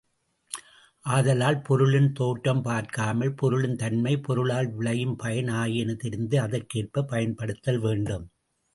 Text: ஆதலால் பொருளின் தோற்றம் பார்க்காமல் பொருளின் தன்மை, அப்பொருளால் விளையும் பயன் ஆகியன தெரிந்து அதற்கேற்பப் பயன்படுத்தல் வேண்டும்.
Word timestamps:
ஆதலால் 1.05 1.61
பொருளின் 1.61 2.09
தோற்றம் 2.13 2.61
பார்க்காமல் 2.61 3.33
பொருளின் 3.33 3.75
தன்மை, 3.75 4.15
அப்பொருளால் 4.15 4.69
விளையும் 4.69 5.15
பயன் 5.15 5.51
ஆகியன 5.61 5.95
தெரிந்து 5.95 6.37
அதற்கேற்பப் 6.41 7.07
பயன்படுத்தல் 7.07 7.79
வேண்டும். 7.79 8.27